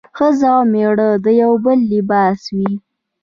ښځه 0.17 0.47
او 0.57 0.61
مېړه 0.73 1.09
د 1.23 1.27
يو 1.41 1.53
بل 1.63 1.79
لباس 1.93 2.39
وي 2.55 2.71